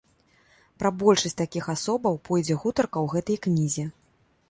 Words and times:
Пра 0.83 0.91
большасць 1.03 1.37
такіх 1.43 1.69
асобаў 1.75 2.19
пойдзе 2.31 2.59
гутарка 2.65 2.97
ў 3.07 3.17
гэтай 3.17 3.37
кнізе. 3.49 3.91